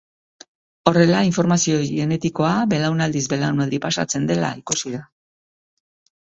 [0.91, 5.05] Horrela, informazio genetikoa belaunaldiz belaunaldi pasatzen dela ikusi da.